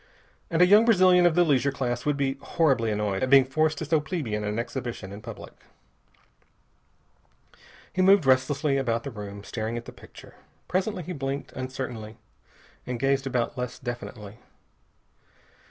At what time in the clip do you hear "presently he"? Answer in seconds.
10.67-11.13